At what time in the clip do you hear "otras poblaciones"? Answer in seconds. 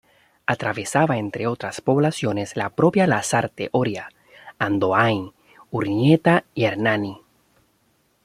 1.45-2.55